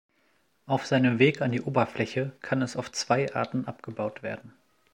[0.65, 4.51] Auf seinem Weg an die Oberfläche kann es auf zwei Arten abgebaut werden.